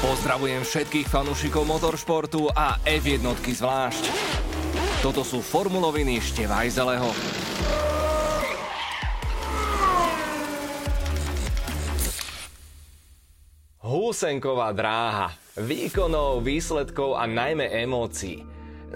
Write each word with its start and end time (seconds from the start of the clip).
Pozdravujem 0.00 0.64
všetkých 0.64 1.12
fanúšikov 1.12 1.68
motoršportu 1.68 2.48
a 2.56 2.80
F1 2.88 3.20
zvlášť. 3.36 4.04
Toto 5.04 5.20
sú 5.20 5.44
formuloviny 5.44 6.16
Števajzeleho. 6.24 7.04
Húsenková 13.84 14.72
dráha. 14.72 15.36
Výkonov, 15.60 16.48
výsledkov 16.48 17.20
a 17.20 17.28
najmä 17.28 17.68
emócií. 17.68 18.40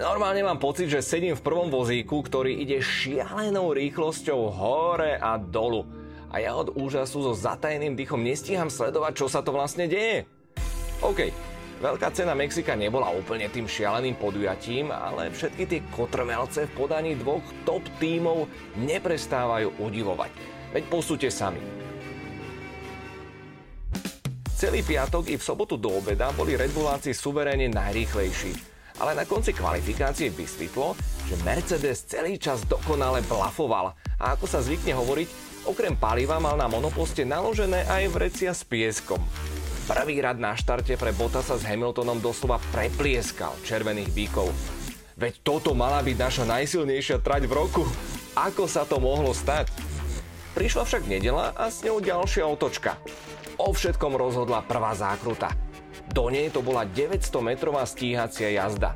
Normálne 0.01 0.41
mám 0.41 0.57
pocit, 0.57 0.89
že 0.89 1.05
sedím 1.05 1.37
v 1.37 1.45
prvom 1.45 1.69
vozíku, 1.69 2.25
ktorý 2.25 2.65
ide 2.65 2.81
šialenou 2.81 3.77
rýchlosťou 3.77 4.49
hore 4.49 5.21
a 5.21 5.37
dolu. 5.37 5.85
A 6.33 6.41
ja 6.41 6.57
od 6.57 6.73
úžasu 6.73 7.29
so 7.29 7.33
zatajeným 7.37 7.93
dýchom 7.93 8.25
nestíham 8.25 8.73
sledovať, 8.73 9.13
čo 9.21 9.29
sa 9.29 9.45
to 9.45 9.53
vlastne 9.53 9.85
deje. 9.85 10.25
OK, 11.05 11.21
Veľká 11.75 12.07
cena 12.15 12.31
Mexika 12.31 12.71
nebola 12.71 13.11
úplne 13.11 13.51
tým 13.51 13.67
šialeným 13.67 14.15
podujatím, 14.15 14.95
ale 14.95 15.27
všetky 15.27 15.63
tie 15.67 15.83
kotrmelce 15.91 16.71
v 16.71 16.75
podaní 16.81 17.19
dvoch 17.19 17.43
top 17.67 17.83
tímov 17.99 18.47
neprestávajú 18.79 19.75
udivovať. 19.83 20.31
Veď 20.71 20.83
posúďte 20.87 21.29
sami. 21.35 21.59
Celý 24.55 24.87
piatok 24.87 25.27
i 25.29 25.35
v 25.35 25.43
sobotu 25.43 25.75
do 25.75 25.99
obeda 25.99 26.31
boli 26.31 26.55
Red 26.55 26.71
Bulláci 26.71 27.11
suverénne 27.11 27.67
najrýchlejší. 27.75 28.55
Ale 29.03 29.11
na 29.11 29.27
konci 29.27 29.51
kvalifikácie 29.51 30.31
vysvetlo, 30.31 30.95
že 31.27 31.35
Mercedes 31.43 32.07
celý 32.07 32.39
čas 32.39 32.63
dokonale 32.63 33.19
blafoval. 33.27 33.91
A 34.15 34.39
ako 34.39 34.47
sa 34.47 34.63
zvykne 34.63 34.95
hovoriť, 34.95 35.27
okrem 35.67 35.99
paliva 35.99 36.39
mal 36.39 36.55
na 36.55 36.71
monoposte 36.71 37.27
naložené 37.27 37.83
aj 37.83 38.03
vrecia 38.15 38.55
s 38.55 38.63
pieskom. 38.63 39.19
Prvý 39.85 40.17
rad 40.17 40.41
na 40.41 40.57
štarte 40.57 40.97
pre 40.97 41.13
Bottasa 41.13 41.61
s 41.61 41.67
Hamiltonom 41.69 42.17
doslova 42.17 42.57
preplieskal 42.73 43.53
červených 43.61 44.09
bíkov. 44.17 44.49
Veď 45.13 45.45
toto 45.45 45.77
mala 45.77 46.01
byť 46.01 46.17
naša 46.17 46.43
najsilnejšia 46.49 47.21
trať 47.21 47.45
v 47.45 47.53
roku. 47.53 47.85
Ako 48.33 48.65
sa 48.65 48.81
to 48.89 48.97
mohlo 48.97 49.29
stať? 49.29 49.69
Prišla 50.57 50.89
však 50.89 51.05
nedela 51.05 51.53
a 51.53 51.69
s 51.69 51.85
ňou 51.85 52.01
ďalšia 52.01 52.49
otočka. 52.49 52.97
O 53.61 53.77
všetkom 53.77 54.17
rozhodla 54.17 54.65
prvá 54.65 54.97
zákruta. 54.97 55.53
Do 56.13 56.29
nej 56.29 56.53
to 56.53 56.61
bola 56.61 56.85
900-metrová 56.85 57.87
stíhacia 57.87 58.53
jazda. 58.53 58.93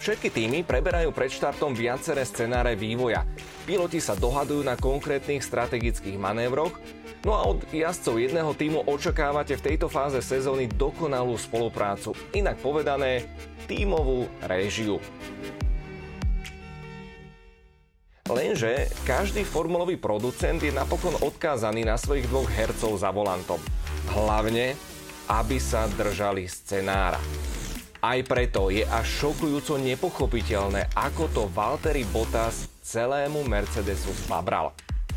Všetky 0.00 0.28
týmy 0.32 0.58
preberajú 0.64 1.12
pred 1.12 1.32
štartom 1.32 1.76
viaceré 1.76 2.24
scenáre 2.24 2.76
vývoja. 2.76 3.24
Piloti 3.64 4.00
sa 4.00 4.16
dohadujú 4.16 4.62
na 4.64 4.76
konkrétnych 4.76 5.44
strategických 5.44 6.16
manévroch, 6.16 6.76
No 7.26 7.34
a 7.34 7.42
od 7.42 7.58
jazdcov 7.74 8.22
jedného 8.22 8.54
týmu 8.54 8.86
očakávate 8.86 9.58
v 9.58 9.64
tejto 9.74 9.90
fáze 9.90 10.22
sezóny 10.22 10.70
dokonalú 10.70 11.34
spoluprácu, 11.34 12.14
inak 12.30 12.54
povedané 12.62 13.26
tímovú 13.66 14.30
réžiu. 14.46 15.02
Lenže 18.30 18.90
každý 19.02 19.42
formulový 19.42 19.98
producent 19.98 20.62
je 20.62 20.70
napokon 20.70 21.18
odkázaný 21.18 21.82
na 21.82 21.98
svojich 21.98 22.30
dvoch 22.30 22.46
hercov 22.46 22.94
za 22.94 23.10
volantom. 23.10 23.58
Hlavne, 24.14 24.78
aby 25.26 25.58
sa 25.58 25.90
držali 25.90 26.46
scenára. 26.46 27.18
Aj 28.02 28.20
preto 28.22 28.70
je 28.70 28.86
až 28.86 29.06
šokujúco 29.26 29.82
nepochopiteľné, 29.82 30.94
ako 30.94 31.24
to 31.32 31.42
Valtteri 31.50 32.06
Bottas 32.06 32.70
celému 32.86 33.42
Mercedesu 33.42 34.14
zbabral. 34.26 34.70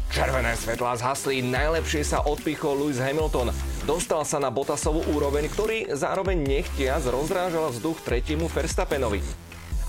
Červené 0.09 0.57
svetlá 0.57 0.97
zhasli, 0.97 1.45
najlepšie 1.45 2.01
sa 2.01 2.25
odpichol 2.25 2.81
Lewis 2.81 2.97
Hamilton. 2.97 3.53
Dostal 3.85 4.25
sa 4.25 4.41
na 4.41 4.49
Bottasovú 4.49 5.05
úroveň, 5.13 5.45
ktorý 5.53 5.93
zároveň 5.93 6.41
nechtiac 6.41 7.05
rozrážal 7.05 7.69
vzduch 7.69 8.01
tretiemu 8.01 8.49
Verstappenovi. 8.49 9.21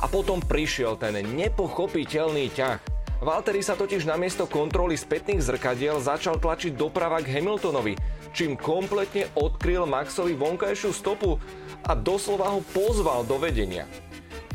A 0.05 0.09
potom 0.13 0.45
prišiel 0.45 1.01
ten 1.01 1.25
nepochopiteľný 1.25 2.53
ťah. 2.53 2.90
Valtteri 3.21 3.61
sa 3.61 3.77
totiž 3.77 4.09
namiesto 4.09 4.49
kontroly 4.49 4.97
spätných 4.97 5.45
zrkadiel 5.45 6.01
začal 6.01 6.41
tlačiť 6.41 6.73
doprava 6.73 7.21
k 7.21 7.37
Hamiltonovi, 7.37 7.95
čím 8.33 8.57
kompletne 8.57 9.29
odkryl 9.37 9.85
Maxovi 9.85 10.33
vonkajšiu 10.33 10.91
stopu 10.91 11.37
a 11.85 11.93
doslova 11.93 12.49
ho 12.51 12.65
pozval 12.73 13.29
do 13.29 13.37
vedenia. 13.37 13.85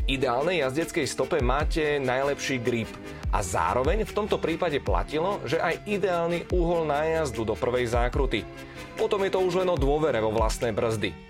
V 0.06 0.18
ideálnej 0.18 0.62
jazdeckej 0.66 1.06
stope 1.06 1.38
máte 1.42 2.02
najlepší 2.02 2.58
grip– 2.62 2.90
a 3.36 3.42
zároveň 3.42 4.06
v 4.06 4.16
tomto 4.16 4.38
prípade 4.38 4.78
platilo, 4.78 5.42
že 5.44 5.58
aj 5.58 5.84
ideálny 5.84 6.48
úhol 6.54 6.86
nájazdu 6.86 7.42
do 7.42 7.58
prvej 7.58 7.90
zákruty. 7.90 8.46
Potom 8.94 9.20
je 9.26 9.30
to 9.34 9.44
už 9.44 9.60
len 9.60 9.68
o 9.68 9.76
dôvere 9.76 10.22
vo 10.24 10.30
vlastné 10.30 10.70
brzdy. 10.70 11.25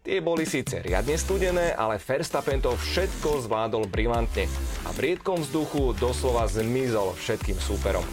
Tie 0.00 0.18
boli 0.24 0.48
síce 0.48 0.80
riadne 0.80 1.20
studené, 1.20 1.76
ale 1.76 2.00
Verstappen 2.00 2.64
to 2.64 2.72
všetko 2.72 3.44
zvládol 3.44 3.84
brilantne 3.84 4.48
a 4.84 4.96
v 4.96 5.12
riedkom 5.12 5.44
vzduchu 5.44 5.92
doslova 6.00 6.48
zmizol 6.48 7.12
všetkým 7.20 7.60
súperom. 7.60 8.04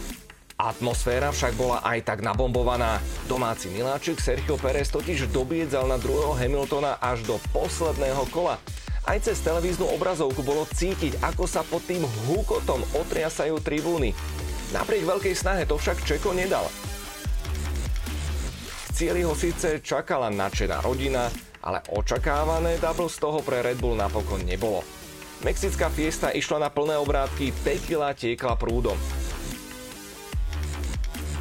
Atmosféra 0.59 1.31
však 1.31 1.53
bola 1.55 1.79
aj 1.87 2.03
tak 2.03 2.19
nabombovaná. 2.25 2.99
Domáci 3.31 3.71
miláčik 3.71 4.19
Sergio 4.19 4.59
Perez 4.59 4.91
totiž 4.91 5.31
dobiedzal 5.31 5.87
na 5.87 5.95
druhého 5.95 6.35
Hamiltona 6.35 6.99
až 6.99 7.23
do 7.23 7.35
posledného 7.55 8.25
kola 8.35 8.59
aj 9.07 9.23
cez 9.23 9.39
televíznu 9.39 9.87
obrazovku 9.95 10.43
bolo 10.43 10.67
cítiť, 10.67 11.23
ako 11.23 11.47
sa 11.47 11.63
pod 11.63 11.79
tým 11.87 12.03
hukotom 12.27 12.83
otriasajú 12.91 13.63
tribúny. 13.63 14.11
Napriek 14.75 15.07
veľkej 15.07 15.31
snahe 15.31 15.63
to 15.63 15.79
však 15.79 16.03
Čeko 16.03 16.35
nedal. 16.35 16.67
V 18.83 18.89
cieli 18.91 19.23
ho 19.23 19.31
síce 19.31 19.79
čakala 19.79 20.27
nadšená 20.27 20.83
rodina, 20.83 21.31
ale 21.62 21.85
očakávané 21.94 22.78
double 22.78 23.09
z 23.09 23.18
toho 23.22 23.40
pre 23.41 23.66
Red 23.66 23.78
Bull 23.81 23.97
napokon 23.97 24.44
nebolo. 24.44 24.85
Mexická 25.45 25.94
fiesta 25.94 26.34
išla 26.34 26.66
na 26.66 26.69
plné 26.73 26.97
obrátky, 26.97 27.53
tequila 27.62 28.18
tiekla 28.18 28.57
prúdom. 28.57 28.97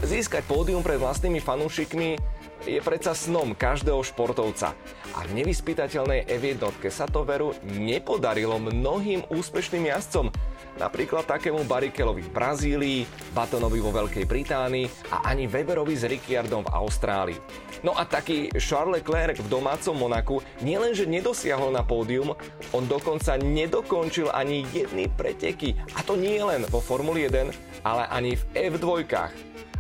Získať 0.04 0.44
pódium 0.44 0.84
pred 0.84 1.00
vlastnými 1.00 1.40
fanúšikmi 1.40 2.20
je 2.68 2.80
predsa 2.84 3.16
snom 3.16 3.56
každého 3.56 4.02
športovca. 4.04 4.76
A 5.16 5.24
v 5.24 5.40
nevyspytateľnej 5.40 6.28
F1 6.28 6.60
sa 6.92 7.08
to 7.08 7.24
veru 7.24 7.56
nepodarilo 7.64 8.60
mnohým 8.60 9.24
úspešným 9.32 9.88
jazdcom, 9.88 10.28
napríklad 10.76 11.24
takému 11.28 11.64
Barikelovi 11.64 12.24
v 12.24 12.34
Brazílii, 12.34 13.00
Batonovi 13.32 13.80
vo 13.80 13.92
Veľkej 13.92 14.24
Británii 14.24 15.12
a 15.12 15.28
ani 15.28 15.48
Weberovi 15.48 15.96
s 15.96 16.04
Ricciardom 16.08 16.64
v 16.64 16.72
Austrálii. 16.72 17.38
No 17.84 17.92
a 17.96 18.08
taký 18.08 18.52
Charles 18.56 19.00
Leclerc 19.00 19.40
v 19.40 19.52
domácom 19.52 19.96
Monaku 19.96 20.40
nielenže 20.64 21.04
nedosiahol 21.04 21.72
na 21.72 21.84
pódium, 21.84 22.36
on 22.72 22.84
dokonca 22.88 23.36
nedokončil 23.40 24.32
ani 24.32 24.64
jedny 24.72 25.08
preteky. 25.12 25.76
A 25.96 26.04
to 26.04 26.16
nie 26.16 26.40
len 26.40 26.64
vo 26.68 26.80
Formuli 26.80 27.28
1, 27.28 27.84
ale 27.84 28.04
ani 28.08 28.36
v 28.36 28.72
F2. 28.76 29.08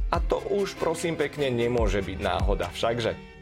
A 0.06 0.16
to 0.22 0.38
už 0.54 0.78
prosím 0.78 1.18
pekne 1.18 1.50
nemôže 1.50 1.98
byť 1.98 2.18
náhoda, 2.22 2.70
všakže. 2.70 3.35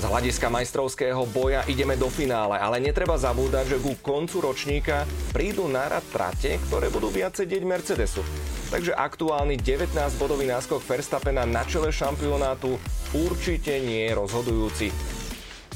Z 0.00 0.08
hľadiska 0.08 0.48
majstrovského 0.48 1.28
boja 1.28 1.60
ideme 1.68 1.92
do 1.92 2.08
finále, 2.08 2.56
ale 2.56 2.80
netreba 2.80 3.20
zabúdať, 3.20 3.76
že 3.76 3.82
ku 3.84 3.92
koncu 4.00 4.48
ročníka 4.48 5.04
prídu 5.28 5.68
na 5.68 5.92
rad 5.92 6.00
trate, 6.08 6.56
ktoré 6.56 6.88
budú 6.88 7.12
viac 7.12 7.36
sedieť 7.36 7.60
Mercedesu. 7.68 8.24
Takže 8.72 8.96
aktuálny 8.96 9.60
19-bodový 9.60 10.48
náskok 10.48 10.80
Verstappena 10.88 11.44
na 11.44 11.68
čele 11.68 11.92
šampionátu 11.92 12.80
určite 13.12 13.76
nie 13.76 14.08
je 14.08 14.16
rozhodujúci. 14.16 14.88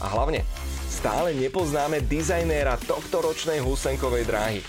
A 0.00 0.08
hlavne, 0.08 0.40
stále 0.88 1.36
nepoznáme 1.36 2.00
dizajnéra 2.08 2.80
tohto 2.80 3.20
ročnej 3.20 3.60
Husenkovej 3.60 4.24
dráhy. 4.24 4.64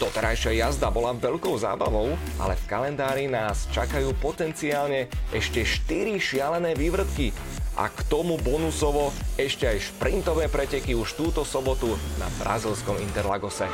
Doterajšia 0.00 0.56
jazda 0.56 0.88
bola 0.88 1.12
veľkou 1.12 1.60
zábavou, 1.60 2.16
ale 2.40 2.56
v 2.56 2.64
kalendári 2.64 3.28
nás 3.28 3.68
čakajú 3.68 4.16
potenciálne 4.16 5.12
ešte 5.28 5.60
4 5.60 6.16
šialené 6.16 6.72
vývrtky 6.72 7.36
a 7.76 7.92
k 7.92 8.08
tomu 8.08 8.40
bonusovo 8.40 9.12
ešte 9.36 9.68
aj 9.68 9.92
šprintové 9.92 10.48
preteky 10.48 10.96
už 10.96 11.20
túto 11.20 11.44
sobotu 11.44 12.00
na 12.16 12.32
brazilskom 12.40 12.96
Interlagose. 12.96 13.68